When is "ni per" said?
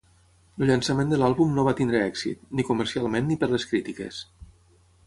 3.33-3.53